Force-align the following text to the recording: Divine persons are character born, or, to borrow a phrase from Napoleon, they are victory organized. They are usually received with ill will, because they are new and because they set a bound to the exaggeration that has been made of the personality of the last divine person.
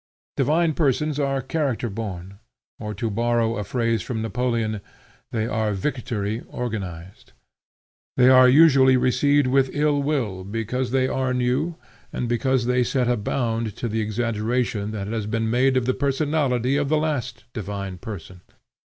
Divine 0.35 0.73
persons 0.73 1.19
are 1.19 1.43
character 1.43 1.87
born, 1.87 2.39
or, 2.79 2.95
to 2.95 3.11
borrow 3.11 3.57
a 3.57 3.63
phrase 3.63 4.01
from 4.01 4.19
Napoleon, 4.23 4.81
they 5.31 5.45
are 5.45 5.73
victory 5.73 6.41
organized. 6.49 7.33
They 8.17 8.27
are 8.27 8.49
usually 8.49 8.97
received 8.97 9.45
with 9.45 9.69
ill 9.73 10.01
will, 10.01 10.43
because 10.43 10.89
they 10.89 11.07
are 11.07 11.35
new 11.35 11.75
and 12.11 12.27
because 12.27 12.65
they 12.65 12.83
set 12.83 13.07
a 13.07 13.15
bound 13.15 13.75
to 13.75 13.87
the 13.87 14.01
exaggeration 14.01 14.89
that 14.89 15.05
has 15.05 15.27
been 15.27 15.51
made 15.51 15.77
of 15.77 15.85
the 15.85 15.93
personality 15.93 16.77
of 16.77 16.89
the 16.89 16.97
last 16.97 17.43
divine 17.53 17.99
person. 17.99 18.41